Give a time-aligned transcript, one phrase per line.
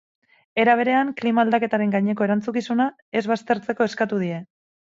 [0.63, 2.91] Era berean, klima-aldaketaren gaineko erantzukizuna
[3.23, 4.43] ez baztertzeko eskatu die.